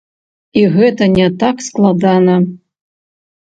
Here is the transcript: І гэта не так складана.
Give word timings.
І 0.61 0.63
гэта 0.75 1.03
не 1.17 1.27
так 1.45 1.61
складана. 1.69 2.35